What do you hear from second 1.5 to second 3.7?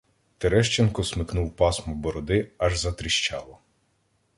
пасмо бороди, аж затріщало.